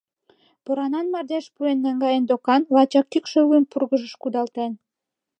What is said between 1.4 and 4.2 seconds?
пуэн наҥгаен докан, лачак кӱкшӧ лум пургыжыш